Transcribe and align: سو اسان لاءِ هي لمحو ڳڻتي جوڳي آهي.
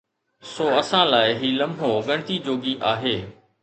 سو 0.51 0.69
اسان 0.79 1.05
لاءِ 1.11 1.29
هي 1.43 1.49
لمحو 1.59 1.91
ڳڻتي 2.11 2.35
جوڳي 2.49 2.73
آهي. 2.95 3.19